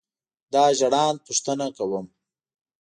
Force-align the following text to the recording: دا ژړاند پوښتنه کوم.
دا 0.53 0.63
ژړاند 0.79 1.17
پوښتنه 1.27 1.67
کوم. 1.77 2.05